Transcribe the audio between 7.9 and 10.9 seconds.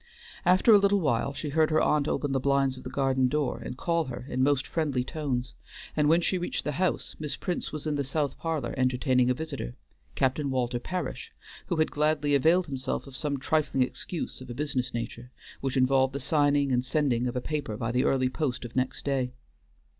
the south parlor entertaining a visitor, Captain Walter